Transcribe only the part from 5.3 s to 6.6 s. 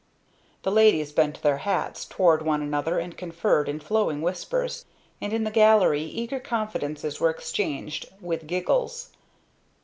in the gallery eager